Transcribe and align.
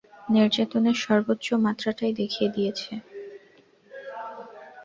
নির্যাতনের 0.33 0.97
সর্বোচ্চ 1.05 1.47
মাত্রাটাই 1.65 2.13
দেখিয়ে 2.13 2.49
দিয়েছে। 2.55 2.93